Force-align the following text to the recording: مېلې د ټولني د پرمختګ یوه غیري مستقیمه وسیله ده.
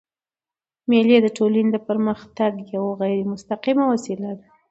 مېلې 0.89 1.17
د 1.21 1.27
ټولني 1.37 1.69
د 1.73 1.77
پرمختګ 1.87 2.51
یوه 2.75 2.91
غیري 3.01 3.23
مستقیمه 3.33 3.83
وسیله 3.93 4.29
ده. 4.39 4.47